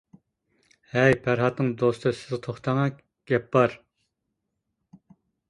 —ھەي، 0.93 1.17
پەرھاتنىڭ 1.27 1.69
دوستى 1.81 2.13
سىز 2.21 2.41
توختاڭە، 2.47 2.87
گەپ 3.33 3.47
بار. 3.59 3.79